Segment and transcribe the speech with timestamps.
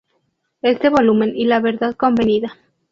[0.63, 2.57] Este volumen y "La verdad convenida.